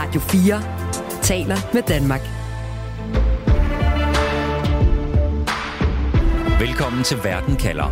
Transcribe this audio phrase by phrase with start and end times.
[0.00, 2.20] Radio 4 taler med Danmark.
[6.60, 7.88] Velkommen til Verden kalder.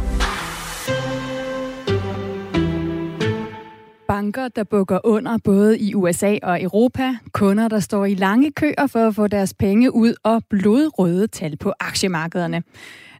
[4.08, 7.16] Banker, der bukker under både i USA og Europa.
[7.32, 11.56] Kunder, der står i lange køer for at få deres penge ud og blodrøde tal
[11.56, 12.62] på aktiemarkederne.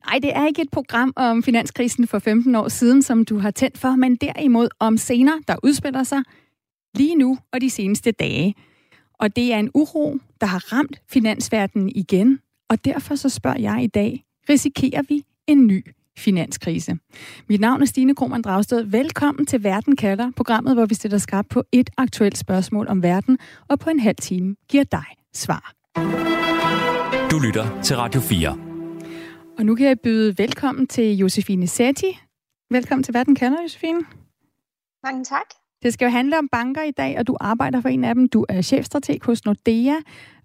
[0.07, 3.51] Nej, det er ikke et program om finanskrisen for 15 år siden, som du har
[3.51, 6.23] tændt for, men derimod om scener, der udspiller sig
[6.95, 8.55] lige nu og de seneste dage.
[9.19, 13.83] Og det er en uro, der har ramt finansverdenen igen, og derfor så spørger jeg
[13.83, 15.87] i dag, risikerer vi en ny
[16.19, 16.99] finanskrise?
[17.49, 18.83] Mit navn er Stine Krohmann Dragsted.
[18.83, 23.39] Velkommen til Verden kalder, programmet, hvor vi stiller skarpt på et aktuelt spørgsmål om verden,
[23.69, 25.05] og på en halv time giver dig
[25.35, 25.73] svar.
[27.31, 28.59] Du lytter til Radio 4.
[29.59, 32.19] Og nu kan jeg byde velkommen til Josefine Setti.
[32.71, 34.01] Velkommen til Verden kalder, Josefine.
[35.05, 35.66] Mange tak.
[35.87, 38.29] Det skal jo handle om banker i dag, og du arbejder for en af dem.
[38.29, 39.95] Du er chefstrateg hos Nordea.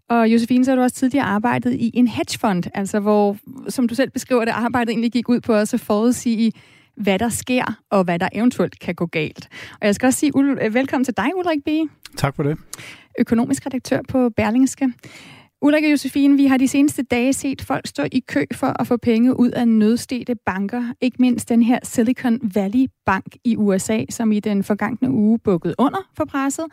[0.10, 3.96] Og Josefine, så har du også tidligere arbejdet i en hedgefond, altså hvor, som du
[3.96, 6.52] selv beskriver det, arbejdet egentlig gik ud på også at forudsige,
[6.96, 9.48] hvad der sker, og hvad der eventuelt kan gå galt.
[9.82, 10.34] Og jeg skal også sige
[10.72, 11.70] velkommen til dig, Ulrik B.
[12.18, 12.58] Tak for det.
[13.20, 14.94] Økonomisk redaktør på Berlingske.
[15.64, 18.98] Ulrik Josefine, vi har de seneste dage set folk stå i kø for at få
[18.98, 20.94] penge ud af nødstede banker.
[21.02, 25.76] Ikke mindst den her Silicon Valley Bank i USA, som i den forgangne uge bukkede
[25.78, 26.66] under for presset.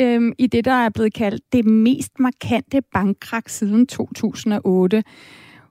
[0.00, 5.04] Øhm, I det, der er blevet kaldt det mest markante bankkrak siden 2008.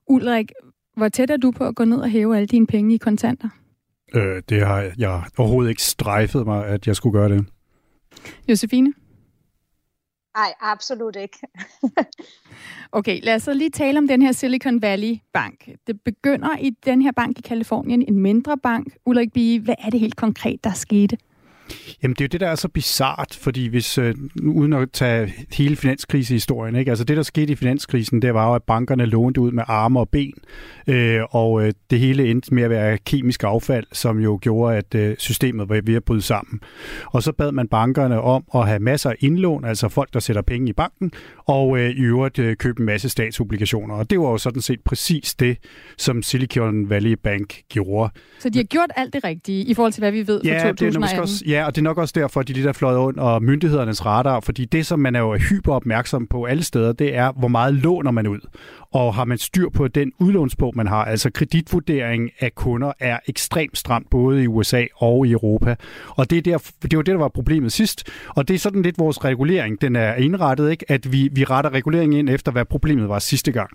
[0.07, 0.51] Ulrik,
[0.97, 3.49] hvor tæt er du på at gå ned og hæve alle dine penge i kontanter?
[4.15, 7.45] Øh, det har jeg overhovedet ikke strejfet mig, at jeg skulle gøre det.
[8.49, 8.93] Josefine?
[10.35, 11.39] Nej, absolut ikke.
[12.97, 15.69] okay, lad os så lige tale om den her Silicon Valley Bank.
[15.87, 18.97] Det begynder i den her bank i Kalifornien, en mindre bank.
[19.05, 21.17] Ulrik Bie, hvad er det helt konkret, der skete?
[22.03, 25.33] Jamen det er jo det, der er så bizart, fordi hvis, øh, uden at tage
[25.51, 26.91] hele finanskrisehistorien, ikke?
[26.91, 29.99] altså det, der skete i finanskrisen, det var jo, at bankerne lånte ud med arme
[29.99, 30.33] og ben,
[30.87, 34.95] øh, og øh, det hele endte med at være kemisk affald, som jo gjorde, at
[34.95, 36.59] øh, systemet var ved at bryde sammen.
[37.05, 40.41] Og så bad man bankerne om at have masser af indlån, altså folk, der sætter
[40.41, 41.11] penge i banken,
[41.45, 43.95] og øh, i øvrigt øh, købe en masse statsobligationer.
[43.95, 45.57] Og det var jo sådan set præcis det,
[45.97, 48.13] som Silicon Valley Bank gjorde.
[48.39, 50.67] Så de har gjort alt det rigtige i forhold til, hvad vi ved fra ja,
[50.67, 51.09] 2018?
[51.09, 52.97] Det er også, ja, og det er nok også derfor, at de lige der fløjet
[52.97, 57.15] under myndighedernes radar, fordi det, som man er jo hyper opmærksom på alle steder, det
[57.15, 58.39] er, hvor meget låner man ud.
[58.95, 63.77] Og har man styr på den udlånsbog, man har, altså kreditvurdering af kunder, er ekstremt
[63.77, 65.75] stramt både i USA og i Europa.
[66.09, 68.09] Og det, er der, det var det, der var problemet sidst.
[68.27, 70.91] Og det er sådan lidt vores regulering, den er indrettet, ikke?
[70.91, 73.69] at vi, vi retter reguleringen ind efter, hvad problemet var sidste gang.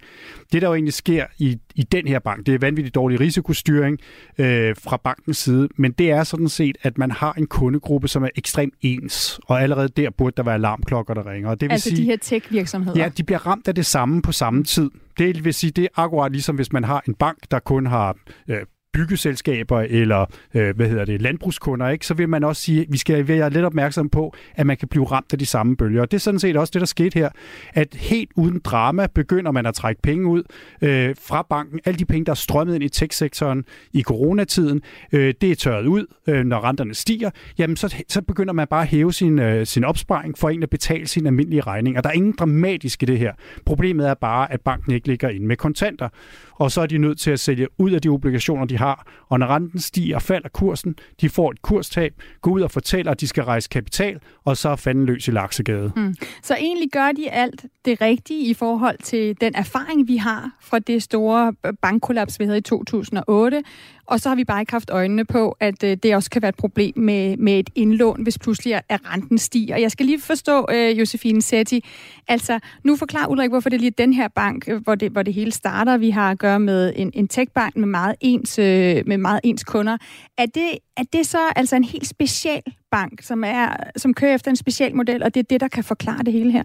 [0.52, 3.98] Det, der jo egentlig sker i, i den her bank, det er vanvittigt dårlig risikostyring
[4.38, 8.24] øh, fra bankens side, men det er sådan set, at man har en kundegruppe, som
[8.24, 11.50] er ekstremt ens, og allerede der burde der være alarmklokker, der ringer.
[11.50, 12.98] Og det vil altså sige, de her tech-virksomheder?
[13.02, 14.90] Ja, de bliver ramt af det samme på samme tid.
[15.20, 18.16] Det vil sige, det er akkurat ligesom hvis man har en bank, der kun har
[18.50, 22.06] øh, byggeselskaber eller øh, hvad hedder det, landbrugskunder, ikke?
[22.06, 24.88] så vil man også sige, at vi skal være lidt opmærksom på, at man kan
[24.88, 26.02] blive ramt af de samme bølger.
[26.02, 27.28] Og det er sådan set også det, der skete her,
[27.74, 30.42] at helt uden drama begynder man at trække penge ud
[30.82, 31.80] øh, fra banken.
[31.84, 35.86] Alle de penge, der er strømmet ind i tech-sektoren i coronatiden, øh, det er tørret
[35.86, 37.30] ud, øh, når renterne stiger.
[37.58, 40.70] Jamen, så, så begynder man bare at hæve sin, øh, sin opsparing for en at
[40.70, 41.96] betale sin almindelige regning.
[41.96, 43.32] Og der er ingen dramatisk i det her.
[43.66, 46.08] Problemet er bare, at banken ikke ligger ind med kontanter.
[46.54, 49.06] Og så er de nødt til at sælge ud af de obligationer, de har.
[49.28, 53.20] Og når renten stiger, falder kursen, de får et kurstab, går ud og fortæller, at
[53.20, 55.92] de skal rejse kapital, og så er fanden løs i laksegade.
[55.96, 56.14] Mm.
[56.42, 60.78] Så egentlig gør de alt det rigtige i forhold til den erfaring, vi har fra
[60.78, 61.52] det store
[61.82, 63.62] bankkollaps, vi havde i 2008.
[64.10, 66.48] Og så har vi bare ikke haft øjnene på, at øh, det også kan være
[66.48, 69.76] et problem med, med et indlån, hvis pludselig er renten stiger.
[69.76, 71.84] Jeg skal lige forstå, øh, Josefine Setti,
[72.28, 75.22] altså nu forklar Ulrik, hvorfor det er lige den her bank, øh, hvor det, hvor
[75.22, 75.96] det hele starter.
[75.96, 79.40] Vi har at gøre med en, en techbank med meget ens, øh, øh, med meget
[79.44, 79.96] ens kunder.
[80.38, 84.50] Er det, er det så altså en helt speciel bank, som, er, som kører efter
[84.50, 86.64] en speciel model, og det er det, der kan forklare det hele her?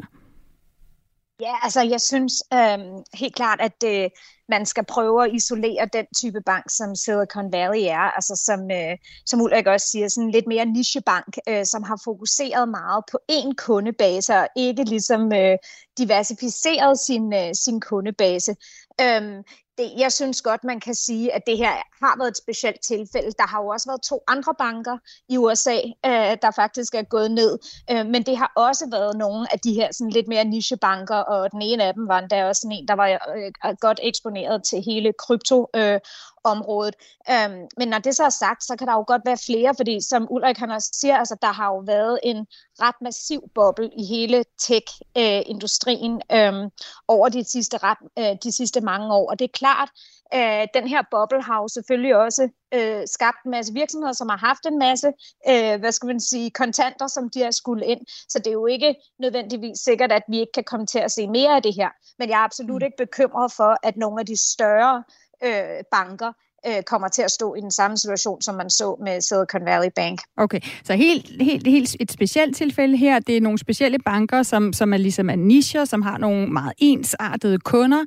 [1.39, 2.79] Ja, altså jeg synes øh,
[3.13, 4.09] helt klart, at øh,
[4.49, 8.97] man skal prøve at isolere den type bank, som Silicon Valley er, altså som, øh,
[9.25, 13.53] som Ulrik også siger, sådan lidt mere nichebank, øh, som har fokuseret meget på én
[13.57, 15.57] kundebase, og ikke ligesom øh,
[15.97, 18.55] diversificeret sin, øh, sin kundebase.
[19.01, 19.43] Øhm,
[19.77, 21.71] det, jeg synes godt, man kan sige, at det her
[22.03, 23.31] har været et specielt tilfælde.
[23.37, 24.97] Der har jo også været to andre banker
[25.29, 27.59] i USA, øh, der faktisk er gået ned.
[27.91, 31.51] Øh, men det har også været nogle af de her sådan lidt mere nichebanker, og
[31.51, 35.13] den ene af dem var endda også en, der var øh, godt eksponeret til hele
[35.13, 35.67] krypto.
[35.75, 35.99] Øh,
[36.45, 36.95] området.
[37.31, 40.01] Øhm, men når det så er sagt, så kan der jo godt være flere, fordi
[40.01, 42.47] som Ulrik han også siger, altså, der har jo været en
[42.81, 46.69] ret massiv boble i hele tech-industrien øhm,
[47.07, 49.29] over de sidste, ret, øh, de sidste mange år.
[49.29, 49.89] Og det er klart,
[50.33, 54.37] øh, den her boble har jo selvfølgelig også øh, skabt en masse virksomheder, som har
[54.37, 55.07] haft en masse,
[55.49, 58.01] øh, hvad skal man sige, kontanter, som de har skulle ind.
[58.29, 61.27] Så det er jo ikke nødvendigvis sikkert, at vi ikke kan komme til at se
[61.27, 61.89] mere af det her.
[62.19, 62.85] Men jeg er absolut mm.
[62.85, 65.03] ikke bekymret for, at nogle af de større
[65.43, 66.31] øh, banker
[66.67, 69.89] øh, kommer til at stå i den samme situation, som man så med Silicon Valley
[69.95, 70.19] Bank.
[70.37, 74.73] Okay, så helt, helt, helt et specielt tilfælde her, det er nogle specielle banker, som,
[74.73, 78.03] som er ligesom er niche, som har nogle meget ensartede kunder,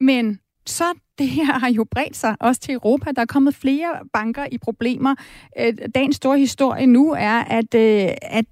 [0.00, 0.84] men så
[1.18, 3.10] det her har jo bredt sig også til Europa.
[3.16, 5.14] Der er kommet flere banker i problemer.
[5.58, 8.44] Øh, dagens store historie nu er, at, øh, at,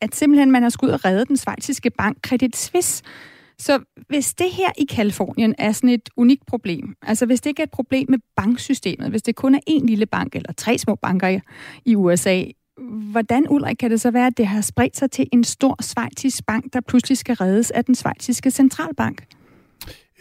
[0.00, 3.04] at simpelthen man har skudt og redde den svejtiske bank Credit Suisse.
[3.60, 3.78] Så
[4.08, 7.66] hvis det her i Kalifornien er sådan et unikt problem, altså hvis det ikke er
[7.66, 11.40] et problem med banksystemet, hvis det kun er en lille bank eller tre små banker
[11.84, 12.44] i USA,
[13.12, 16.46] hvordan, Ulrik, kan det så være, at det har spredt sig til en stor svejtisk
[16.46, 19.24] bank, der pludselig skal reddes af den svejtiske centralbank?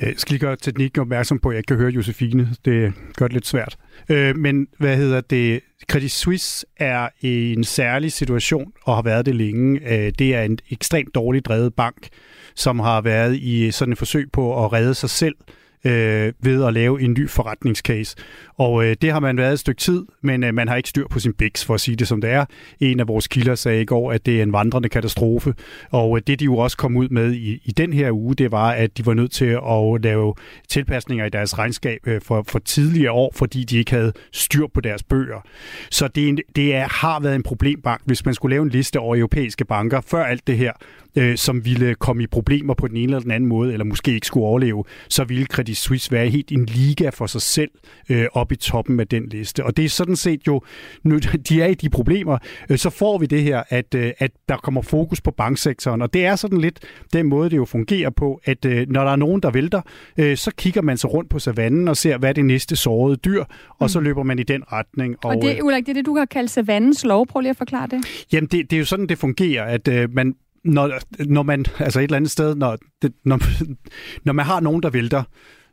[0.02, 2.50] Øh, jeg skal lige gøre teknikken opmærksom på, at jeg ikke kan høre Josefine.
[2.66, 3.78] Det gør det lidt svært.
[4.10, 5.62] Øh, men hvad hedder det?
[5.90, 9.80] Credit Suisse er i en særlig situation og har været det længe.
[9.94, 12.08] Øh, det er en ekstremt dårligt drevet bank,
[12.56, 15.36] som har været i sådan et forsøg på at redde sig selv
[15.86, 18.16] øh, ved at lave en ny forretningscase.
[18.58, 21.08] Og øh, det har man været et stykke tid, men øh, man har ikke styr
[21.08, 22.46] på sin biks, for at sige det som det er.
[22.80, 25.54] En af vores kilder sagde i går, at det er en vandrende katastrofe.
[25.92, 28.52] Og øh, det de jo også kom ud med i, i den her uge, det
[28.52, 30.34] var, at de var nødt til at lave
[30.68, 34.82] tilpasninger i deres regnskab øh, for, for tidligere år, fordi de ikke havde styr på
[34.82, 35.46] deres bøger.
[35.92, 38.70] Så det, er en, det er, har været en problembank, hvis man skulle lave en
[38.70, 40.72] liste over europæiske banker før alt det her,
[41.18, 44.14] øh, som ville komme i problemer på den ene eller den anden måde, eller måske
[44.14, 47.72] ikke skulle overleve, så ville Credit Suisse være helt en liga for sig selv
[48.10, 49.66] øh, op i toppen af den liste.
[49.66, 50.62] Og det er sådan set jo,
[51.04, 52.38] nu de er i de problemer,
[52.70, 56.02] øh, så får vi det her, at, øh, at der kommer fokus på banksektoren.
[56.02, 56.80] Og det er sådan lidt
[57.14, 59.82] den måde, det jo fungerer på, at øh, når der er nogen, der vælter,
[60.36, 63.44] så kigger man sig rundt på savannen og ser, hvad er det næste sårede dyr,
[63.70, 63.88] og mm.
[63.88, 65.16] så løber man i den retning.
[65.24, 67.28] Og, og det, Ulrik, det er det, du har kaldt savannens lov.
[67.28, 68.26] Prøv lige at forklare det.
[68.34, 70.92] Jamen, det, det er jo sådan, det fungerer, at øh, man, når,
[71.26, 73.40] når man, altså et eller andet sted, når, det, når,
[74.26, 75.24] når man har nogen, der vælter,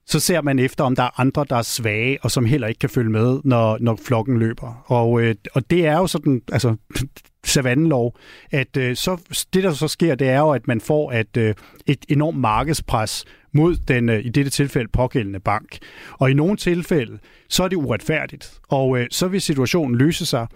[0.07, 2.79] så ser man efter, om der er andre, der er svage, og som heller ikke
[2.79, 4.85] kan følge med, når, når flokken løber.
[4.87, 6.77] Og, øh, og det er jo sådan, altså
[7.45, 8.17] savannelov,
[8.51, 9.17] at øh, så,
[9.55, 11.55] det, der så sker, det er jo, at man får at, øh,
[11.87, 15.79] et enormt markedspres mod den, øh, i dette tilfælde, pågældende bank.
[16.13, 17.19] Og i nogle tilfælde,
[17.49, 18.61] så er det uretfærdigt.
[18.69, 20.47] Og øh, så vil situationen løse sig,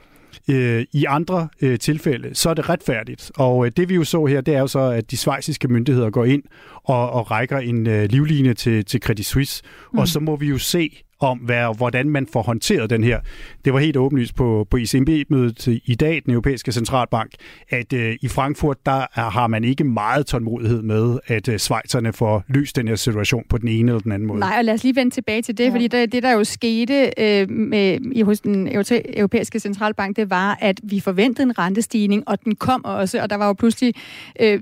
[0.49, 3.31] Øh, I andre øh, tilfælde, så er det retfærdigt.
[3.37, 6.11] Og øh, det vi jo så her, det er jo så, at de svejsiske myndigheder
[6.11, 6.43] går ind
[6.85, 9.63] og, og rækker en øh, livline til, til Credit Suisse.
[9.93, 9.99] Mm.
[9.99, 13.21] Og så må vi jo se, om, hvad, hvordan man får håndteret den her.
[13.65, 17.31] Det var helt åbenlyst på, på ECB-mødet i dag, den europæiske centralbank,
[17.71, 22.13] at øh, i Frankfurt, der er, har man ikke meget tålmodighed med, at øh, Schweizerne
[22.13, 24.41] får løst den her situation på den ene eller den anden måde.
[24.41, 25.71] Nej, og lad os lige vende tilbage til det, ja.
[25.71, 28.69] fordi det, det der jo skete øh, med, i, hos den
[29.17, 33.37] europæiske centralbank, det var, at vi forventede en rentestigning, og den kom også, og der
[33.37, 33.95] var jo pludselig
[34.41, 34.61] øh,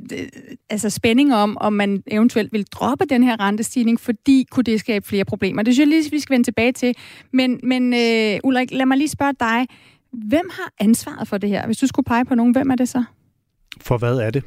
[0.70, 5.06] altså spænding om, om man eventuelt vil droppe den her rentestigning, fordi kunne det skabe
[5.06, 5.62] flere problemer.
[5.62, 6.94] Det synes jeg lige, vi skal vende tilbage til.
[7.32, 9.66] Men, men øh, Ulrik, lad mig lige spørge dig.
[10.12, 11.66] Hvem har ansvaret for det her?
[11.66, 13.04] Hvis du skulle pege på nogen, hvem er det så?
[13.80, 14.42] For hvad er det?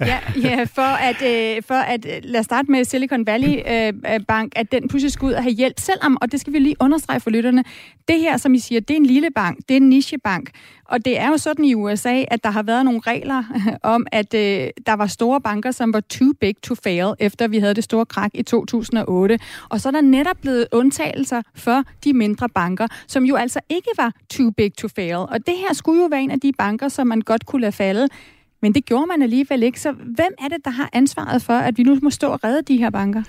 [0.00, 4.14] Ja, ja for, at, øh, for at, øh, lad os starte med Silicon Valley øh,
[4.14, 6.58] øh, Bank, at den pludselig skulle ud og have hjælp, selvom, og det skal vi
[6.58, 7.64] lige understrege for lytterne,
[8.08, 10.50] det her, som I siger, det er en lille bank, det er en nichebank,
[10.84, 13.44] og det er jo sådan i USA, at der har været nogle regler
[13.94, 17.58] om, at øh, der var store banker, som var too big to fail, efter vi
[17.58, 19.38] havde det store krak i 2008.
[19.68, 23.90] Og så er der netop blevet undtagelser for de mindre banker, som jo altså ikke
[23.96, 25.16] var too big to fail.
[25.16, 27.72] Og det her skulle jo være en af de banker, som man godt kunne lade
[27.72, 28.08] falde.
[28.62, 29.80] Men det gjorde man alligevel ikke.
[29.80, 32.62] Så hvem er det, der har ansvaret for, at vi nu må stå og redde
[32.62, 33.22] de her banker?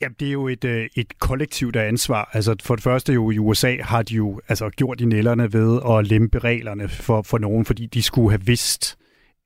[0.00, 2.30] Ja, det er jo et, øh, et kollektivt ansvar.
[2.32, 5.80] Altså for det første jo i USA har de jo altså, gjort i nælderne ved
[5.90, 8.98] at lempe reglerne for, for nogen, fordi de skulle have vidst,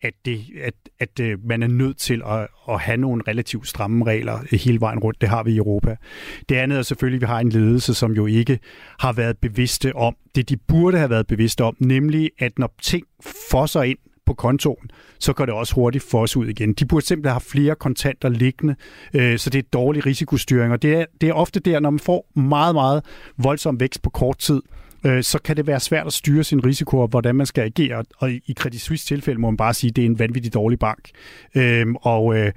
[0.03, 4.05] at, det, at, at øh, man er nødt til at, at have nogle relativt stramme
[4.05, 5.21] regler hele vejen rundt.
[5.21, 5.97] Det har vi i Europa.
[6.49, 8.59] Det andet er selvfølgelig, at vi har en ledelse, som jo ikke
[9.01, 13.07] har været bevidste om det, de burde have været bevidste om, nemlig at når ting
[13.51, 16.73] fosser ind på kontoen, så går det også hurtigt for os ud igen.
[16.73, 18.77] De burde simpelthen have flere kontanter liggende,
[19.15, 20.73] øh, så det er dårlig risikostyring.
[20.73, 23.05] Og det er, det er ofte der, når man får meget, meget
[23.37, 24.63] voldsom vækst på kort tid,
[25.07, 28.05] øh, så kan det være svært at styre sin risiko og hvordan man skal agere.
[28.19, 30.79] Og i Credit Suisse tilfælde må man bare sige, at det er en vanvittig dårlig
[30.79, 31.11] bank.
[31.55, 32.53] Øh, og øh,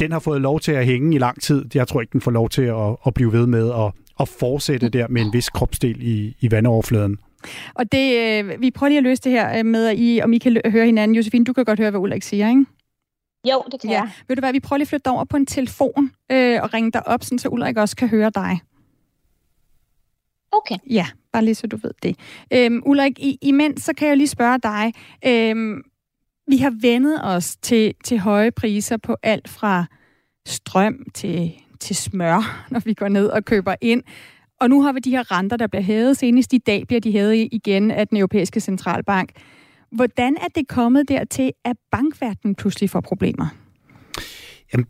[0.00, 1.64] den har fået lov til at hænge i lang tid.
[1.74, 4.88] Jeg tror ikke, den får lov til at, at blive ved med at, at fortsætte
[4.88, 7.18] der med en vis kropsdel i, i vandoverfladen.
[7.74, 10.32] Og det, øh, vi prøver lige at løse det her øh, med, at I, om
[10.32, 11.14] I kan høre hinanden.
[11.14, 12.66] Josefine, du kan godt høre, hvad Ulrik siger, ikke?
[13.48, 13.96] Jo, det kan ja.
[13.96, 14.10] jeg.
[14.28, 16.92] Ved du hvad, vi prøver lige at flytte over på en telefon øh, og ringe
[16.92, 18.60] dig op, sådan, så Ulrik også kan høre dig.
[20.52, 20.76] Okay.
[20.90, 22.16] Ja, bare lige så du ved det.
[22.52, 24.92] Øhm, Ulrik, i, imens så kan jeg lige spørge dig.
[25.26, 25.82] Øhm,
[26.46, 29.84] vi har vendet os til, til høje priser på alt fra
[30.46, 34.02] strøm til, til smør, når vi går ned og køber ind.
[34.60, 36.16] Og nu har vi de her renter, der bliver hævet.
[36.16, 39.30] Senest i dag bliver de hævet igen af den europæiske centralbank.
[39.92, 43.46] Hvordan er det kommet dertil, at bankverdenen pludselig får problemer?
[44.72, 44.86] Jamen,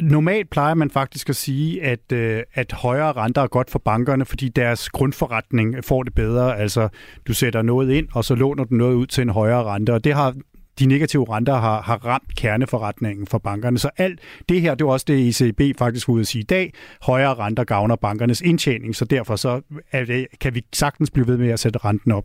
[0.00, 4.24] normalt plejer man faktisk at sige, at, øh, at højere renter er godt for bankerne,
[4.24, 6.58] fordi deres grundforretning får det bedre.
[6.58, 6.88] Altså,
[7.26, 10.04] du sætter noget ind, og så låner du noget ud til en højere rente, og
[10.04, 10.34] det har
[10.78, 13.78] de negative renter har, har ramt kerneforretningen for bankerne.
[13.78, 16.44] Så alt det her, det var også det, ECB faktisk ud ude at sige i
[16.44, 16.72] dag.
[17.02, 19.60] Højere renter gavner bankernes indtjening, så derfor så
[19.92, 22.24] er det, kan vi sagtens blive ved med at sætte renten op.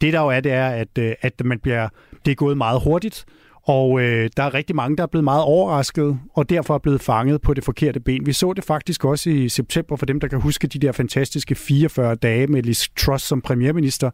[0.00, 1.88] Det der jo er, det er, at, øh, at man bliver,
[2.24, 3.24] det er gået meget hurtigt,
[3.64, 7.00] og øh, der er rigtig mange, der er blevet meget overrasket, og derfor er blevet
[7.00, 8.26] fanget på det forkerte ben.
[8.26, 11.54] Vi så det faktisk også i september, for dem, der kan huske de der fantastiske
[11.54, 14.10] 44 dage med Liz Truss som premierminister,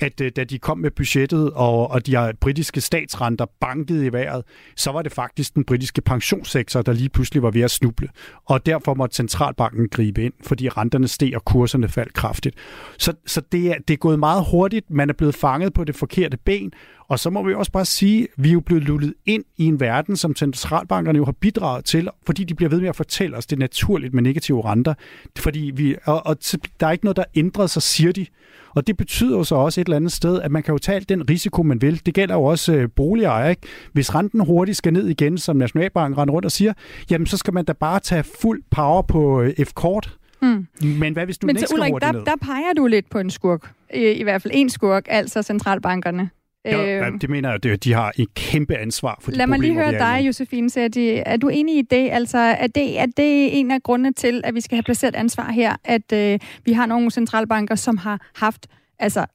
[0.00, 4.12] at øh, da de kom med budgettet, og, og de har britiske statsrenter banket i
[4.12, 4.42] vejret,
[4.76, 8.08] så var det faktisk den britiske pensionssektor, der lige pludselig var ved at snuble.
[8.44, 12.56] Og derfor måtte centralbanken gribe ind, fordi renterne steg og kurserne faldt kraftigt.
[12.98, 14.90] Så, så det, er, det er gået meget hurtigt.
[14.90, 16.72] Man er blevet fanget på det forkerte ben,
[17.08, 19.64] og så må vi også bare sige, at vi er jo blevet lullet ind i
[19.64, 23.36] en verden, som centralbankerne jo har bidraget til, fordi de bliver ved med at fortælle
[23.36, 24.94] os, det er naturligt med negative renter.
[25.38, 26.36] Fordi vi, og, og
[26.80, 28.26] der er ikke noget, der ændrer sig, siger de.
[28.74, 31.00] Og det betyder jo så også et eller andet sted, at man kan jo tage
[31.00, 32.06] den risiko, man vil.
[32.06, 33.50] Det gælder jo også øh, boligejere.
[33.50, 33.62] Ikke?
[33.92, 36.72] Hvis renten hurtigt skal ned igen, som Nationalbanken render rundt og siger,
[37.10, 40.16] jamen så skal man da bare tage fuld power på øh, F-kort.
[40.42, 40.66] Mm.
[40.80, 42.24] Men hvad hvis du Men ikke skal Ulrik, der, ned?
[42.24, 43.72] der peger du lidt på en skurk.
[43.94, 46.30] I, i hvert fald en skurk, altså centralbankerne.
[46.64, 49.58] Ja, øh, det mener jeg, at de har et kæmpe ansvar for de Lad mig
[49.58, 50.70] lige høre dig, Josefine.
[50.70, 52.10] Så er, de, er du enig i det?
[52.10, 55.52] Altså, er det, er det en af grundene til, at vi skal have placeret ansvar
[55.52, 58.66] her, at øh, vi har nogle centralbanker, som har haft
[58.98, 59.26] altså,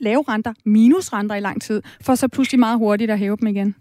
[0.00, 3.74] lave renter, minusrenter i lang tid, for så pludselig meget hurtigt at hæve dem igen?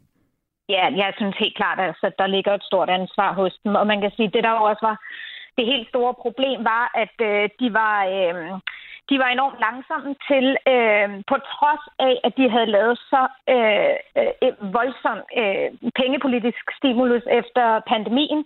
[0.70, 3.76] Ja, jeg synes helt klart, at altså, der ligger et stort ansvar hos dem.
[3.76, 4.98] Og man kan sige, at det der også var
[5.58, 7.96] det helt store problem, var, at øh, de var...
[8.06, 8.60] Øh,
[9.10, 13.22] de var enormt langsomme til, øh, på trods af, at de havde lavet så
[13.54, 13.96] øh,
[14.44, 15.68] øh, voldsom øh,
[16.00, 18.42] pengepolitisk stimulus efter pandemien,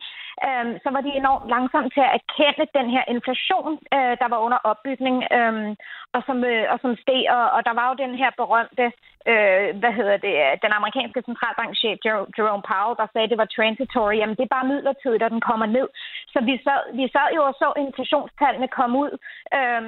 [0.48, 4.40] øh, så var de enormt langsomme til at erkende den her inflation, øh, der var
[4.46, 5.76] under opbygning, øh,
[6.16, 7.22] og, som, øh, og som steg.
[7.38, 8.86] Og, og der var jo den her berømte,
[9.32, 10.34] øh, hvad hedder det,
[10.66, 11.98] den amerikanske centralbankchef
[12.38, 14.16] Jerome Powell, der sagde, at det var transitory.
[14.20, 15.88] Jamen, det er bare midlertidigt, at den kommer ned.
[16.34, 19.12] Så vi sad, vi sad jo og så inflationstallene komme ud
[19.58, 19.82] øh,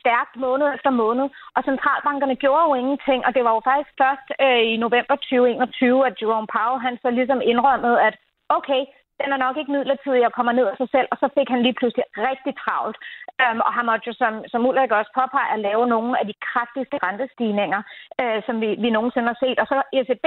[0.00, 4.28] stærkt måned efter måned, og centralbankerne gjorde jo ingenting, og det var jo faktisk først
[4.44, 8.14] øh, i november 2021, at Jerome Powell han så ligesom indrømmede, at
[8.58, 8.82] okay,
[9.20, 11.62] den er nok ikke midlertidig og kommer ned af sig selv, og så fik han
[11.66, 12.96] lige pludselig rigtig travlt.
[13.44, 16.36] Um, og han måtte jo, som, som Ulrik også påpeger, at lave nogle af de
[16.48, 17.80] kraftigste rentestigninger,
[18.22, 19.58] uh, som vi, vi nogensinde har set.
[19.62, 20.26] Og så ECB,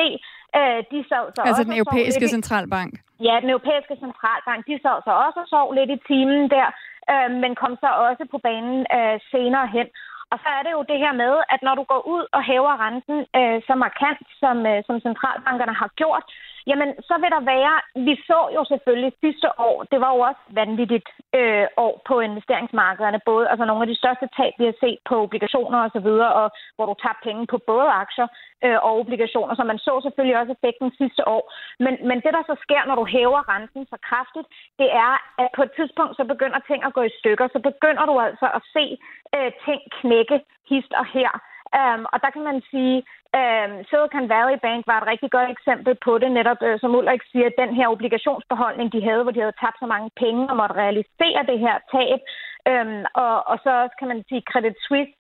[0.60, 2.92] øh, de så, så altså også den europæiske centralbank?
[3.28, 6.68] Ja, den europæiske centralbank, de så så også og sov lidt i timen der,
[7.12, 9.88] uh, men kom så også på banen uh, senere hen.
[10.34, 12.76] Og så er det jo det her med, at når du går ud og hæver
[12.86, 16.26] renten øh, så markant, som, øh, som centralbankerne har gjort,
[16.70, 17.76] jamen så vil der være,
[18.08, 23.20] vi så jo selvfølgelig sidste år, det var jo også vanvittigt øh, år på investeringsmarkederne,
[23.26, 26.00] både altså nogle af de største tab, vi har set på obligationer osv., og, så
[26.08, 28.28] videre, og hvor du tager penge på både aktier
[28.66, 31.44] øh, og obligationer, så man så selvfølgelig også effekten sidste år.
[31.86, 34.48] Men, men det, der så sker, når du hæver renten så kraftigt,
[34.82, 38.06] det er, at på et tidspunkt, så begynder ting at gå i stykker, så begynder
[38.06, 38.86] du altså at se
[39.36, 40.38] øh, ting knække
[40.70, 41.32] hist og her.
[41.80, 42.98] Um, og der kan man sige,
[43.40, 47.24] um, Silicon Valley Bank var et rigtig godt eksempel på det, netop uh, som Ulrik
[47.32, 50.80] siger, den her obligationsbeholdning, de havde, hvor de havde tabt så mange penge og måtte
[50.84, 52.20] realisere det her tab.
[52.72, 55.14] Um, og, og så også kan man sige Credit Suisse,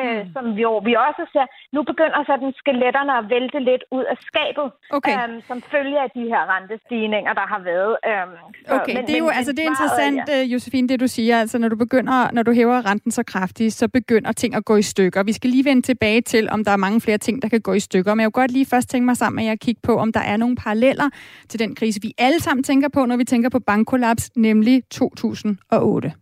[0.00, 0.32] øh, mm.
[0.34, 1.46] som vi, jo, vi også ser.
[1.76, 5.14] Nu begynder sådan skeletterne at vælte lidt ud af skabet, okay.
[5.18, 7.92] øhm, som følge af de her rentestigninger, der har været.
[8.10, 8.36] Øhm,
[8.68, 10.42] så, okay, men, det er jo men, altså det er interessant, ja.
[10.42, 11.40] Øh, Josefine, det du siger.
[11.40, 14.76] Altså når du begynder, når du hæver renten så kraftigt, så begynder ting at gå
[14.76, 15.22] i stykker.
[15.22, 17.72] Vi skal lige vende tilbage til, om der er mange flere ting, der kan gå
[17.72, 18.14] i stykker.
[18.14, 20.12] Men jeg vil godt lige først tænke mig sammen med jer at kigge på, om
[20.12, 21.08] der er nogle paralleller
[21.48, 26.12] til den krise, vi alle sammen tænker på, når vi tænker på bankkollaps, nemlig 2008.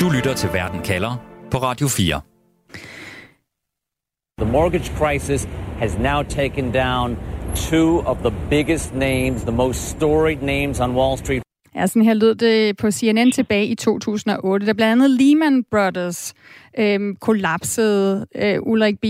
[0.00, 2.33] Du lytter til Verden kalder på Radio 4.
[4.38, 5.46] The mortgage crisis
[5.78, 7.16] has now taken down
[7.54, 11.42] two of the biggest names, the most storied names on Wall Street.
[11.74, 16.34] Ja, sådan her lød det på CNN tilbage i 2008, da blandt andet Lehman Brothers
[16.78, 19.04] øh, kollapsede, øh, Ulrik B.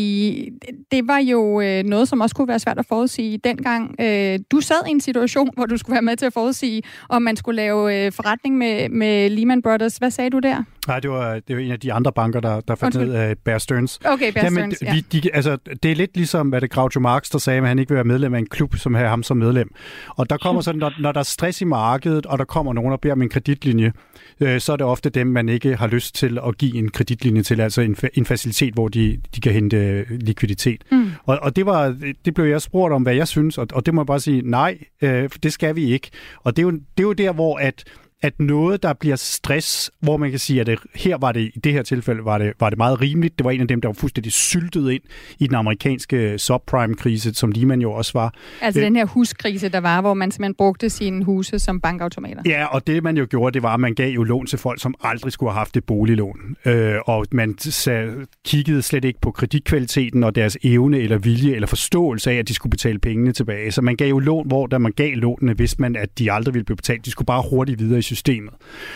[0.91, 3.95] Det var jo øh, noget, som også kunne være svært at forudsige dengang.
[4.01, 7.23] Øh, du sad i en situation, hvor du skulle være med til at forudsige, om
[7.23, 9.97] man skulle lave øh, forretning med, med Lehman Brothers.
[9.97, 10.65] Hvad sagde du der?
[10.87, 13.39] Nej, det var, det var en af de andre banker, der, der fandt ned af
[13.39, 14.01] Bear Stearns.
[14.05, 14.95] Okay, Bear Jamen, Stearns, ja.
[15.11, 17.79] vi, de, altså, det er lidt ligesom, hvad det Groucho Marx, der sagde, at han
[17.79, 19.71] ikke vil være medlem af en klub, som har ham som medlem.
[20.09, 22.93] Og der kommer sådan, når, når der er stress i markedet, og der kommer nogen
[22.93, 23.93] og beder om en kreditlinje,
[24.41, 27.43] øh, så er det ofte dem, man ikke har lyst til at give en kreditlinje
[27.43, 30.85] til, altså en, en facilitet, hvor de, de kan hente øh, likviditet.
[30.93, 31.11] Mm.
[31.25, 33.95] Og, og det, var, det blev jeg spurgt om, hvad jeg synes, og, og det
[33.95, 36.11] må jeg bare sige, nej, øh, det skal vi ikke.
[36.43, 37.85] Og det er jo, det er jo der, hvor at
[38.25, 41.59] at noget, der bliver stress, hvor man kan sige, at det, her var det, i
[41.59, 43.39] det her tilfælde, var det, var det meget rimeligt.
[43.39, 45.03] Det var en af dem, der var fuldstændig syltet ind
[45.39, 48.35] i den amerikanske subprime-krise, som Lehman jo også var.
[48.61, 52.43] Altså øh, den her huskrise, der var, hvor man simpelthen brugte sine huse som bankautomater.
[52.47, 54.81] Ja, og det man jo gjorde, det var, at man gav jo lån til folk,
[54.81, 56.57] som aldrig skulle have haft et boliglån.
[56.65, 58.09] Øh, og man sag,
[58.45, 62.55] kiggede slet ikke på kreditkvaliteten og deres evne eller vilje eller forståelse af, at de
[62.55, 63.73] skulle betale pengene tilbage.
[63.73, 66.55] Så man gav jo lån, hvor da man gav lånene, vidste man, at de aldrig
[66.55, 67.05] ville blive betalt.
[67.05, 68.55] De skulle bare hurtigt videre i systemet.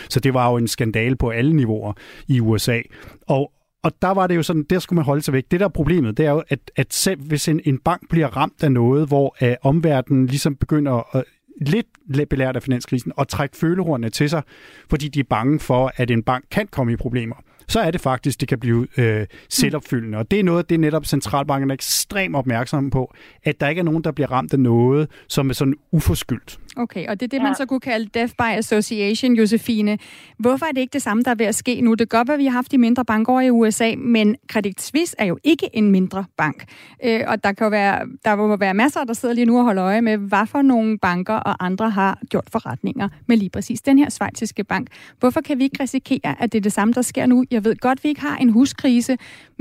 [0.09, 1.93] Så det var jo en skandale på alle niveauer
[2.27, 2.81] i USA.
[3.27, 3.51] Og,
[3.83, 5.43] og der var det jo sådan, der skulle man holde sig væk.
[5.51, 8.27] Det der er problemet, det er jo, at, at selv hvis en, en bank bliver
[8.27, 11.75] ramt af noget, hvor uh, omverdenen ligesom begynder at øh,
[12.15, 14.41] lidt belært af finanskrisen og trække følehornene til sig,
[14.89, 17.35] fordi de er bange for, at en bank kan komme i problemer
[17.69, 20.17] så er det faktisk, det kan blive øh, selvopfyldende.
[20.17, 23.79] Og det er noget, det er netop centralbanken er ekstremt opmærksom på, at der ikke
[23.79, 26.59] er nogen, der bliver ramt af noget, som er sådan uforskyldt.
[26.75, 29.97] Okay, og det er det, man så kunne kalde death by association, Josefine.
[30.37, 31.93] Hvorfor er det ikke det samme, der er ved at ske nu?
[31.93, 35.15] Det kan godt at vi har haft de mindre banker i USA, men Credit Suisse
[35.19, 36.63] er jo ikke en mindre bank.
[37.03, 39.63] Øh, og der kan jo være, der må være masser, der sidder lige nu og
[39.63, 43.81] holder øje med, hvad for nogle banker og andre har gjort forretninger med lige præcis
[43.81, 44.87] den her svejtiske bank.
[45.19, 47.45] Hvorfor kan vi ikke risikere, at det er det samme, der sker nu?
[47.59, 49.13] Jeg ved godt, vi ikke har en huskrise,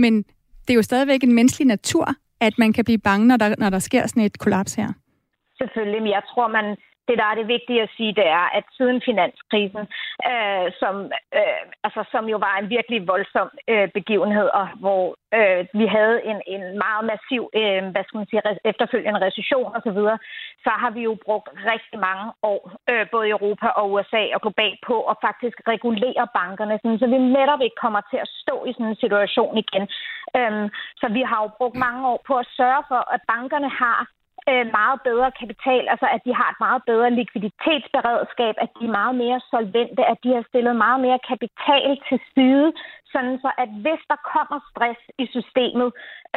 [0.02, 0.12] men
[0.64, 2.06] det er jo stadigvæk en menneskelig natur,
[2.40, 4.88] at man kan blive bange, når der, når der sker sådan et kollaps her.
[5.60, 6.66] Selvfølgelig, men jeg tror, man,
[7.08, 9.84] det, der er det vigtige at sige, det er, at siden finanskrisen,
[10.30, 10.94] øh, som,
[11.38, 15.04] øh, altså, som jo var en virkelig voldsom øh, begivenhed, og hvor
[15.38, 20.00] øh, vi havde en, en meget massiv øh, hvad skal man sige, efterfølgende recession osv.,
[20.08, 20.16] så,
[20.64, 24.40] så har vi jo brugt rigtig mange år, øh, både i Europa og USA og
[24.44, 28.56] globalt, på at faktisk regulere bankerne, sådan, så vi netop ikke kommer til at stå
[28.68, 29.84] i sådan en situation igen.
[30.38, 34.00] Øh, så vi har jo brugt mange år på at sørge for, at bankerne har
[34.50, 38.96] øh, meget bedre kapital, altså at de har et meget bedre likviditetsberedskab, at de er
[39.00, 42.68] meget mere solvente, at de har stillet meget mere kapital til side,
[43.12, 45.88] sådan så at hvis der kommer stress i systemet,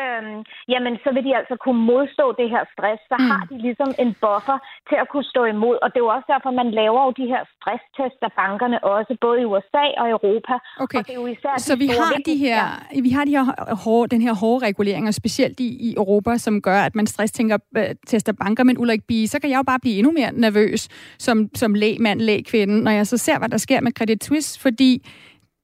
[0.01, 0.37] øhm,
[0.73, 3.01] jamen så vil de altså kunne modstå det her stress.
[3.11, 3.29] Så mm.
[3.29, 4.57] har de ligesom en buffer
[4.89, 5.77] til at kunne stå imod.
[5.83, 9.11] Og det er jo også derfor, man laver jo de her stresstests af bankerne også,
[9.25, 10.53] både i USA og Europa.
[10.83, 10.99] Okay.
[10.99, 12.61] Og det er jo især så vi har, de her,
[13.07, 13.45] vi har de her
[13.83, 17.57] hårde, den her hårde regulering, og specielt i, i Europa, som gør, at man stresstænker,
[17.77, 20.87] øh, tester banker, men Ulrik Bie, så kan jeg jo bare blive endnu mere nervøs
[21.19, 25.07] som, som lægmand, lægkvinde, når jeg så ser, hvad der sker med Credit Suisse, fordi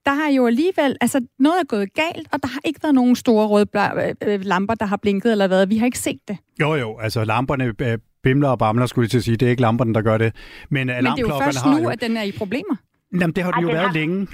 [0.04, 3.16] der har jo alligevel, altså noget er gået galt, og der har ikke været nogen
[3.16, 5.66] store røde øh, øh, lamper, der har blinket eller hvad.
[5.66, 6.36] Vi har ikke set det.
[6.60, 9.36] Jo, jo, altså lamperne øh, bimler og bamler, skulle jeg til at sige.
[9.36, 10.34] Det er ikke lamperne, der gør det.
[10.70, 11.88] Men, Men det er jo først nu, jo...
[11.88, 12.76] at den er i problemer.
[13.12, 13.92] Jamen, det har den jo været har...
[13.92, 14.28] længe.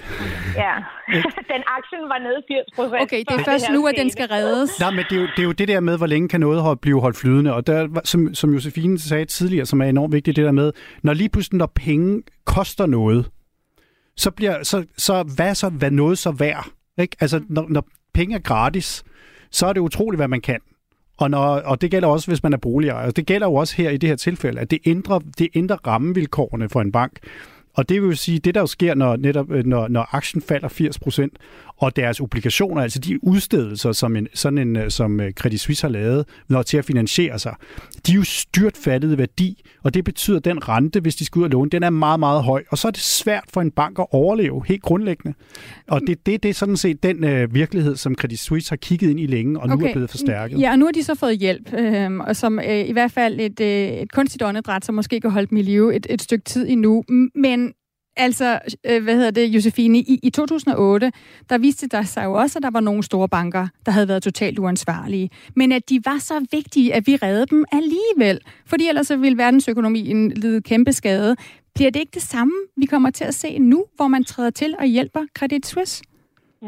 [0.57, 0.75] Ja,
[1.55, 3.03] den aktien var nede 80 procent.
[3.03, 4.81] Okay, det er først nu, at den skal reddes.
[4.81, 6.81] Nej, men det er, jo, det er jo det der med, hvor længe kan noget
[6.81, 7.55] blive holdt flydende.
[7.55, 11.13] Og der, som, som Josefine sagde tidligere, som er enormt vigtigt, det der med, når
[11.13, 13.31] lige pludselig, når penge koster noget,
[14.17, 16.67] så bliver så, så hvad så hvad noget så værd?
[16.99, 17.17] Ikke?
[17.21, 19.05] Altså, når, når penge er gratis,
[19.51, 20.61] så er det utroligt, hvad man kan.
[21.19, 23.11] Og, når, og det gælder også, hvis man er boligejer.
[23.11, 26.69] Det gælder jo også her i det her tilfælde, at det ændrer, det ændrer rammevilkårene
[26.69, 27.19] for en bank.
[27.75, 30.43] Og det vil jo sige, det der jo sker, når, netop, øh, når, når aktien
[30.43, 31.33] falder 80 procent,
[31.85, 35.87] og deres obligationer, altså de udstedelser, som en, sådan en, øh, som øh, Credit Suisse
[35.87, 37.55] har lavet, når til at finansiere sig,
[38.07, 41.39] de er jo styrt faldet værdi, og det betyder, at den rente, hvis de skal
[41.39, 43.71] ud og låne, den er meget, meget høj, og så er det svært for en
[43.71, 45.37] bank at overleve, helt grundlæggende.
[45.89, 49.11] Og det, det, det er sådan set den øh, virkelighed, som Credit Suisse har kigget
[49.11, 49.89] ind i længe, og nu okay.
[49.89, 50.61] er blevet forstærket.
[50.61, 53.41] Ja, og nu har de så fået hjælp, øh, og som øh, i hvert fald
[53.41, 56.45] et, øh, et kunstigt åndedræt, som måske kan holde dem i live et, et stykke
[56.45, 57.05] tid endnu.
[57.35, 57.73] Men
[58.17, 58.59] Altså,
[58.91, 61.13] øh, hvad hedder det, Josefine, i, i 2008,
[61.51, 64.23] der viste der sig jo også, at der var nogle store banker, der havde været
[64.23, 65.31] totalt uansvarlige.
[65.57, 68.41] Men at de var så vigtige, at vi reddede dem alligevel.
[68.67, 71.37] Fordi ellers så ville verdensøkonomien lide kæmpe skade.
[71.75, 74.75] Bliver det ikke det samme, vi kommer til at se nu, hvor man træder til
[74.79, 76.05] og hjælper Credit Suisse?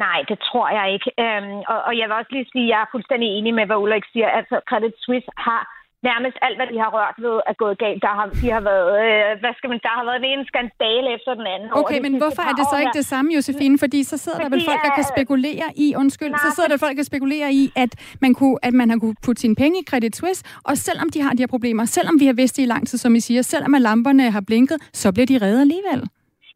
[0.05, 1.09] Nej, det tror jeg ikke.
[1.25, 3.77] Øhm, og, og jeg vil også lige sige, at jeg er fuldstændig enig med, hvad
[3.77, 4.29] Ulrik siger.
[4.39, 5.76] Altså, Credit Suisse har
[6.11, 8.01] nærmest alt, hvad de har rørt ved, er gået galt.
[8.07, 11.33] Der har, de har været, øh, hvad skal man, der har været en skandale efter
[11.41, 11.69] den anden.
[11.81, 13.77] Okay, men hvorfor er det så ikke det samme, Josefine?
[13.85, 16.71] Fordi så sidder Fordi der vel folk, der kan spekulere i, undskyld, nej, så sidder
[16.73, 17.93] der folk, der spekulere i, at
[18.25, 21.19] man, kunne, at man har kunne putte sine penge i Credit Suisse, og selvom de
[21.25, 23.43] har de her problemer, selvom vi har vidst det i lang tid, som I siger,
[23.43, 26.01] selvom at lamperne har blinket, så bliver de reddet alligevel.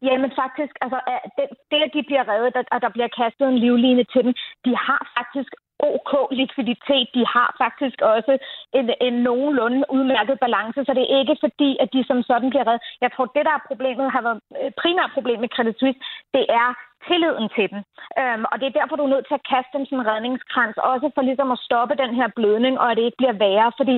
[0.07, 3.61] Jamen faktisk, altså, øh, det, det, at de bliver reddet, og der bliver kastet en
[3.63, 4.33] livline til dem,
[4.65, 5.51] de har faktisk
[5.89, 7.07] OK likviditet.
[7.17, 8.33] De har faktisk også
[8.77, 12.67] en, en nogenlunde udmærket balance, så det er ikke fordi, at de som sådan bliver
[12.67, 12.83] reddet.
[13.03, 16.01] Jeg tror, det der er problemet, har været øh, primært problem med Credit Suisse,
[16.35, 16.69] det er
[17.07, 17.81] tilliden til dem.
[18.19, 20.77] Øhm, og det er derfor, du er nødt til at kaste dem sådan en redningskrans,
[20.91, 23.95] også for ligesom at stoppe den her blødning, og at det ikke bliver værre, fordi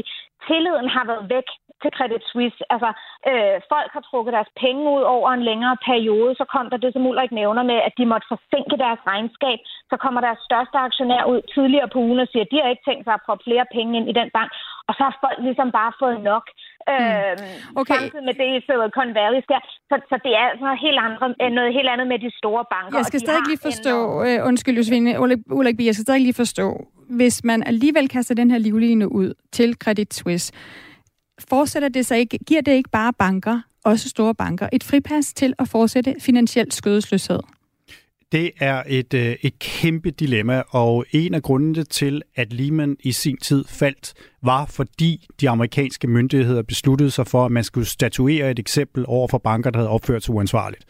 [0.48, 1.48] tilliden har været væk
[1.82, 2.62] til Credit Suisse.
[2.74, 2.90] Altså,
[3.30, 6.92] øh, folk har trukket deres penge ud over en længere periode, så kom der det,
[6.94, 9.60] som Ulrik nævner med, at de måtte forsinke deres regnskab.
[9.92, 12.88] Så kommer deres største aktionær ud tidligere på ugen og siger, at de har ikke
[12.88, 14.52] tænkt sig at proppe flere penge ind i den bank.
[14.88, 16.46] Og så har folk ligesom bare fået nok.
[16.88, 16.94] Mm.
[16.94, 18.00] Øh, okay.
[18.00, 19.62] Samtidig med det i Silicon Valley sker.
[19.90, 21.26] Så, så det er altså noget helt, andre,
[21.60, 22.98] noget helt andet med de store banker.
[23.00, 24.42] Jeg skal stadig lige forstå, en...
[24.42, 25.10] uh, undskyld Josefine,
[25.60, 26.68] Ulrik jeg skal stadig lige forstå,
[27.10, 30.54] hvis man alligevel kaster den her livline ud til Credit Suisse,
[31.50, 35.54] fortsætter det så ikke, giver det ikke bare banker, også store banker, et fripas til
[35.60, 37.40] at fortsætte finansielt skødesløshed?
[38.34, 43.12] Det er et, øh, et kæmpe dilemma, og en af grundene til, at Lehman i
[43.12, 48.52] sin tid faldt, var fordi de amerikanske myndigheder besluttede sig for, at man skulle statuere
[48.52, 50.86] et eksempel over for banker, der havde opført sig uansvarligt.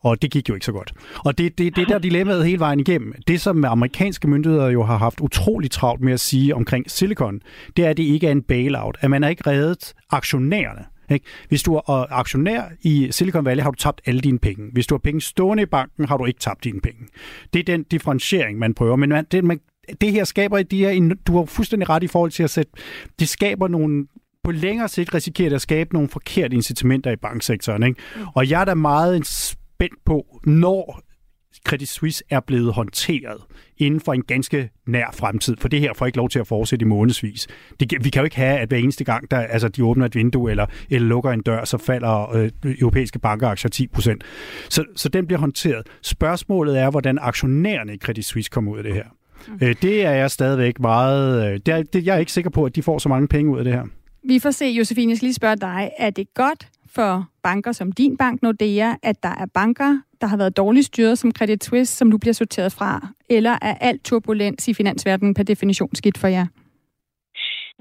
[0.00, 0.92] Og det gik jo ikke så godt.
[1.24, 3.14] Og det er det, det der dilemmaet hele vejen igennem.
[3.28, 7.40] Det, som amerikanske myndigheder jo har haft utrolig travlt med at sige omkring Silicon,
[7.76, 8.98] det er, at det ikke er en bailout.
[9.00, 10.84] At man har ikke reddet aktionærerne.
[11.14, 11.26] Ikke?
[11.48, 14.70] Hvis du er aktionær i Silicon Valley, har du tabt alle dine penge.
[14.72, 17.06] Hvis du har penge stående i banken, har du ikke tabt dine penge.
[17.52, 18.96] Det er den differentiering, man prøver.
[18.96, 19.60] Men man, det, man,
[20.00, 22.72] det her skaber de her, du har fuldstændig ret i forhold til at sætte,
[23.18, 24.06] det skaber nogle
[24.44, 27.82] på længere sigt risikerer det at skabe nogle forkerte incitamenter i banksektoren.
[27.82, 28.00] Ikke?
[28.16, 28.22] Mm.
[28.34, 31.02] Og jeg er da meget spændt på, når
[31.64, 33.38] Credit Suisse er blevet håndteret
[33.78, 36.84] inden for en ganske nær fremtid, for det her får ikke lov til at fortsætte
[36.84, 37.48] i månedsvis.
[37.80, 40.14] Det, vi kan jo ikke have, at hver eneste gang, der, altså, de åbner et
[40.14, 44.24] vindue eller, eller lukker en dør, så falder øh, europæiske bankeraktier 10 procent.
[44.68, 45.86] Så, så den bliver håndteret.
[46.02, 49.04] Spørgsmålet er, hvordan aktionærerne i Credit Suisse kommer ud af det her.
[49.48, 49.58] Mm.
[49.62, 51.52] Øh, det er jeg stadigvæk meget...
[51.52, 53.52] Øh, det er, det, jeg er ikke sikker på, at de får så mange penge
[53.52, 53.84] ud af det her.
[54.28, 55.90] Vi får se, Josefine, jeg skal lige spørge dig.
[55.98, 60.36] Er det godt for banker som din bank, Nordea, at der er banker, der har
[60.36, 63.08] været dårligt styret som Credit Suisse, som nu bliver sorteret fra?
[63.30, 66.46] Eller er alt turbulens i finansverdenen per definition skidt for jer?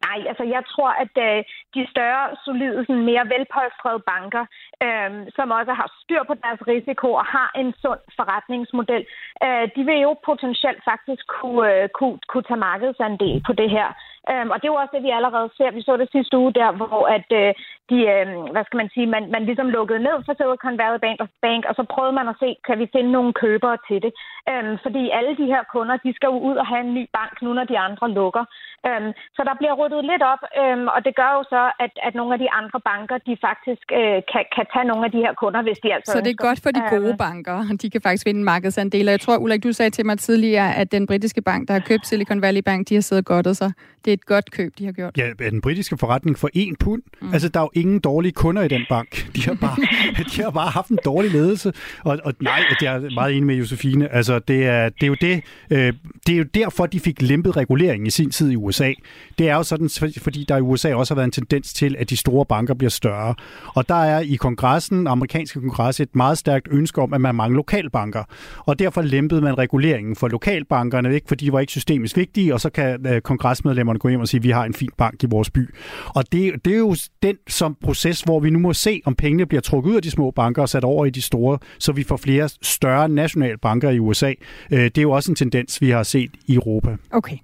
[0.08, 1.39] Nej, altså jeg tror, at øh,
[1.76, 4.45] de større, solide, sådan mere velpolstrede banker,
[4.86, 9.04] øh, som også har styr på deres risiko og har en sund forretningsmodel,
[9.45, 13.89] øh, de vil jo potentielt faktisk kunne, øh, kunne, kunne tage markedsandel på det her.
[14.29, 15.69] Øhm, og det er jo også det, vi allerede ser.
[15.77, 17.51] Vi så det sidste uge der, hvor at, øh,
[17.91, 21.17] de, øh, hvad skal man sige, man, man ligesom lukkede ned for Silicon Valley Bank,
[21.45, 24.12] Bank, og så prøvede man at se, kan vi finde nogle købere til det.
[24.51, 27.34] Øhm, fordi alle de her kunder, de skal jo ud og have en ny bank,
[27.45, 28.45] nu når de andre lukker.
[28.88, 32.13] Øhm, så der bliver ryddet lidt op, øhm, og det gør jo så, at, at
[32.19, 35.34] nogle af de andre banker, de faktisk øh, kan, kan tage nogle af de her
[35.41, 38.01] kunder, hvis de altså Så det er godt for de gode øhm, banker, de kan
[38.07, 39.05] faktisk vinde markedsandel.
[39.15, 42.07] Jeg tror, Ulrik, du sagde til mig tidligere, at den britiske bank, der har købt
[42.07, 43.67] Silicon Valley Bank, de har siddet godt og så
[44.12, 45.17] det er et godt køb, de har gjort.
[45.17, 47.02] Ja, den britiske forretning for en pund.
[47.21, 47.34] Mm.
[47.34, 49.28] Altså, der er jo ingen dårlige kunder i den bank.
[49.36, 49.76] De har bare,
[50.36, 51.74] de har bare haft en dårlig ledelse.
[52.04, 54.13] Og, og nej, det er meget enig med Josefine.
[54.13, 55.93] Altså, det er, det er jo det, øh,
[56.28, 58.93] det er jo derfor, de fik lempet reguleringen i sin tid i USA.
[59.38, 62.10] Det er jo sådan, fordi der i USA også har været en tendens til, at
[62.10, 63.36] de store banker bliver større.
[63.67, 67.58] Og der er i kongressen, amerikanske kongres, et meget stærkt ønske om, at man mangler
[67.58, 68.24] lokalbanker.
[68.58, 71.28] Og derfor lempede man reguleringen for lokalbankerne, ikke?
[71.28, 74.28] fordi de var ikke systemisk vigtige, og så kan øh, kongresmedlemmer medlemmerne gå hjem og
[74.28, 75.76] sige, at vi har en fin bank i vores by.
[76.08, 79.46] Og det, det er jo den som proces, hvor vi nu må se, om pengene
[79.46, 82.04] bliver trukket ud af de små banker og sat over i de store, så vi
[82.04, 84.34] får flere større nationale banker i USA.
[84.72, 86.96] Øh, det er jo også en tendens, vi har set i Europa.
[87.12, 87.38] Okay.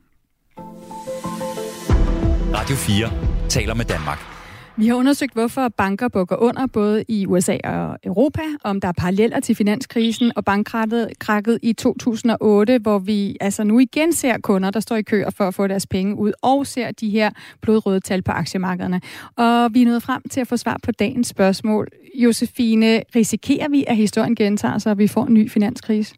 [2.54, 3.10] Radio 4
[3.50, 4.37] taler med Danmark.
[4.80, 8.94] Vi har undersøgt, hvorfor banker bukker under både i USA og Europa, om der er
[8.98, 14.80] paralleller til finanskrisen og bankkrakket i 2008, hvor vi altså nu igen ser kunder, der
[14.80, 17.30] står i køer for at få deres penge ud, og ser de her
[17.62, 19.02] blodrøde tal på aktiemarkederne.
[19.38, 21.88] Og vi er nået frem til at få svar på dagens spørgsmål.
[22.16, 26.16] Josefine, risikerer vi, at historien gentager sig, og vi får en ny finanskrise?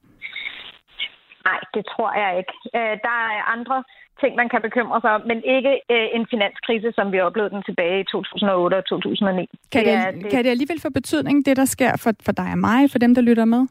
[1.45, 2.53] Nej, det tror jeg ikke.
[2.75, 3.83] Øh, der er andre
[4.21, 7.63] ting, man kan bekymre sig om, men ikke øh, en finanskrise, som vi oplevede den
[7.69, 9.49] tilbage i 2008 og 2009.
[9.71, 12.49] Kan det, det, det, kan det alligevel få betydning, det der sker for, for dig
[12.55, 13.63] og mig, for dem, der lytter med?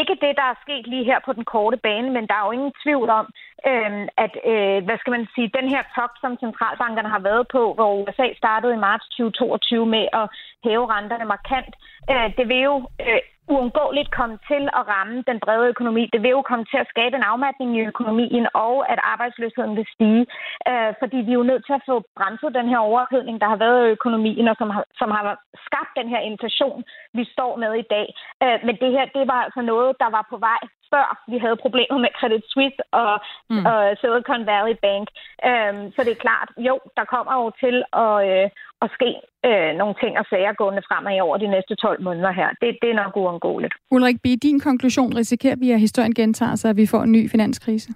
[0.00, 2.56] ikke det, der er sket lige her på den korte bane, men der er jo
[2.56, 3.26] ingen tvivl om,
[3.70, 3.92] øh,
[4.24, 7.90] at øh, hvad skal man sige, den her top, som centralbankerne har været på, hvor
[8.00, 10.26] USA startede i marts 2022 med at
[10.66, 11.74] hæve renterne markant,
[12.12, 12.76] øh, det vil jo
[13.06, 16.02] øh, uundgåeligt komme til at ramme den brede økonomi.
[16.12, 19.86] Det vil jo komme til at skabe en afmatning i økonomien, og at arbejdsløsheden vil
[19.94, 20.26] stige.
[20.70, 23.60] Øh, fordi vi er jo nødt til at få bremset den her overophedning, der har
[23.64, 25.24] været i økonomien, og som har, som har
[25.66, 26.84] skabt den her inflation,
[27.18, 28.06] vi står med i dag.
[28.42, 31.62] Øh, men det her, det var altså noget, der var på vej før vi havde
[31.64, 33.14] problemer med Credit Suisse og,
[33.52, 33.64] mm.
[33.70, 35.06] og Silicon Valley Bank.
[35.48, 38.46] Øhm, så det er klart, jo, der kommer jo til at, øh,
[38.84, 39.10] at ske
[39.48, 42.48] øh, nogle ting og sager gående fremad over de næste 12 måneder her.
[42.60, 43.74] Det, det er nok uundgåeligt.
[43.94, 47.22] Ulrik B., din konklusion risikerer vi, at historien gentager sig, at vi får en ny
[47.34, 47.90] finanskrise?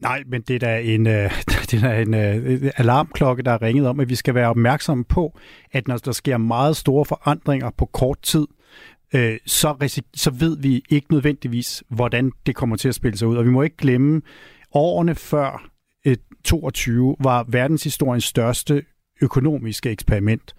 [0.00, 1.30] Nej, men det er da en, øh,
[1.70, 5.38] det er en øh, alarmklokke, der er ringet om, at vi skal være opmærksomme på,
[5.72, 8.46] at når der sker meget store forandringer på kort tid,
[9.14, 13.36] øh, så, så ved vi ikke nødvendigvis, hvordan det kommer til at spille sig ud.
[13.36, 14.22] Og vi må ikke glemme,
[14.74, 15.70] årene før
[16.06, 18.82] øh, 22 var verdenshistoriens største
[19.22, 20.54] økonomiske eksperiment.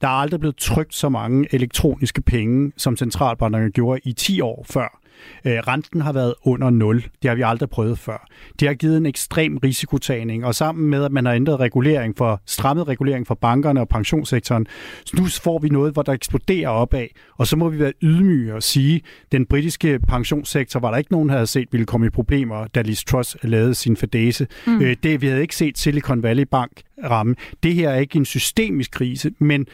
[0.00, 4.66] Der er aldrig blevet trykt så mange elektroniske penge, som centralbankerne gjorde i 10 år
[4.68, 4.99] før.
[5.44, 7.04] Øh, renten har været under 0.
[7.22, 8.28] Det har vi aldrig prøvet før.
[8.60, 12.42] Det har givet en ekstrem risikotagning, og sammen med, at man har ændret regulering for,
[12.46, 14.66] strammet regulering for bankerne og pensionssektoren,
[15.04, 17.06] så nu får vi noget, hvor der eksploderer opad,
[17.38, 19.00] og så må vi være ydmyge og sige,
[19.32, 22.82] den britiske pensionssektor var der ikke nogen, der havde set ville komme i problemer, da
[22.82, 24.46] Liz Truss lavede sin fadese.
[24.66, 24.82] Mm.
[24.82, 27.34] Øh, det, vi havde ikke set Silicon Valley Bank ramme.
[27.62, 29.66] Det her er ikke en systemisk krise, men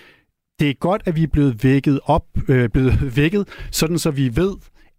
[0.60, 4.36] det er godt, at vi er blevet vækket op, øh, blevet vækket, sådan så vi
[4.36, 4.52] ved,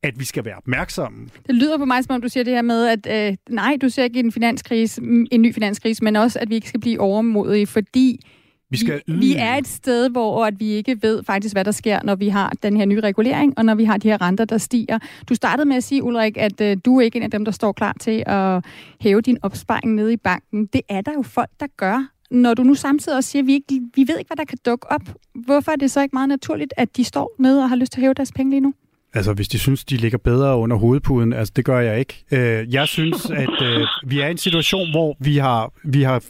[0.03, 1.29] at vi skal være opmærksomme.
[1.47, 3.89] Det lyder på mig, som om du siger det her med, at øh, nej, du
[3.89, 7.67] ser ikke en finanskrise, en ny finanskrise, men også, at vi ikke skal blive overmodige,
[7.67, 8.19] fordi
[8.69, 11.71] vi, skal vi, vi er et sted, hvor at vi ikke ved faktisk, hvad der
[11.71, 14.45] sker, når vi har den her nye regulering, og når vi har de her renter,
[14.45, 14.99] der stiger.
[15.29, 17.51] Du startede med at sige, Ulrik, at øh, du er ikke en af dem, der
[17.51, 18.65] står klar til at
[19.01, 20.65] hæve din opsparing nede i banken.
[20.65, 22.07] Det er der jo folk, der gør.
[22.31, 24.57] Når du nu samtidig også siger, at vi, ikke, vi ved ikke, hvad der kan
[24.65, 25.01] dukke op,
[25.35, 27.99] hvorfor er det så ikke meget naturligt, at de står nede og har lyst til
[27.99, 28.73] at hæve deres penge lige nu?
[29.17, 32.23] Altså, hvis de synes, de ligger bedre under hovedpuden, altså det gør jeg ikke.
[32.31, 36.23] Øh, jeg synes, at øh, vi er i en situation, hvor vi har, vi har,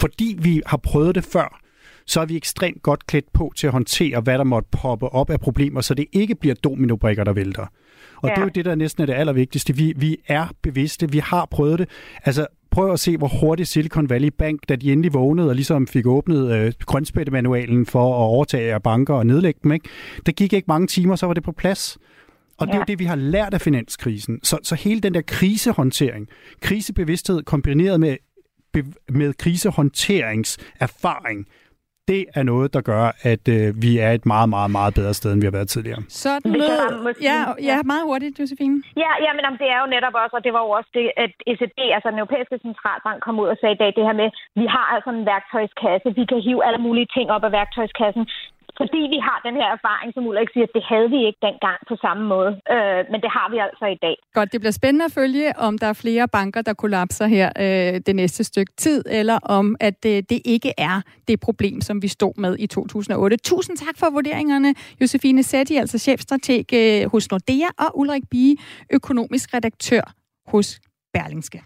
[0.00, 1.60] fordi vi har prøvet det før,
[2.06, 5.30] så er vi ekstremt godt klædt på til at håndtere, hvad der måtte poppe op
[5.30, 7.66] af problemer, så det ikke bliver dominobrikker, der vælter.
[8.16, 8.34] Og ja.
[8.34, 9.76] det er jo det, der næsten er det allervigtigste.
[9.76, 11.88] Vi, vi er bevidste, vi har prøvet det.
[12.24, 15.86] Altså, prøv at se, hvor hurtigt Silicon Valley Bank, da de endelig vågnede og ligesom
[15.86, 19.88] fik åbnet øh, grønspættemanualen for at overtage af banker og nedlægge dem, ikke?
[20.26, 21.98] der gik ikke mange timer, så var det på plads.
[22.60, 24.40] Og det er jo det, vi har lært af finanskrisen.
[24.42, 26.28] Så, så hele den der krisehåndtering,
[26.62, 28.16] krisebevidsthed kombineret med,
[29.08, 31.46] med krisehåndteringserfaring,
[32.12, 35.30] det er noget, der gør, at øh, vi er et meget, meget, meget bedre sted,
[35.32, 36.02] end vi har været tidligere.
[36.08, 37.16] Sådan noget.
[37.28, 37.38] Ja,
[37.70, 38.76] ja, meget hurtigt, Josefine.
[39.04, 41.32] Ja, ja, men det er jo netop også, og det var jo også det, at
[41.50, 44.28] ECB, altså den europæiske centralbank, kom ud og sagde i dag det her med,
[44.60, 48.24] vi har altså en værktøjskasse, vi kan hive alle mulige ting op af værktøjskassen
[48.80, 51.94] fordi vi har den her erfaring, som Ulrik siger, det havde vi ikke dengang på
[52.04, 52.52] samme måde.
[52.74, 54.16] Øh, men det har vi altså i dag.
[54.38, 58.00] Godt, det bliver spændende at følge, om der er flere banker, der kollapser her øh,
[58.06, 60.96] det næste stykke tid, eller om at øh, det ikke er
[61.28, 63.36] det problem, som vi stod med i 2008.
[63.36, 68.56] Tusind tak for vurderingerne, Josefine Setti, altså chefstrateg øh, hos Nordea, og Ulrik Bie,
[68.92, 70.02] økonomisk redaktør
[70.46, 70.80] hos
[71.14, 71.60] Berlingske.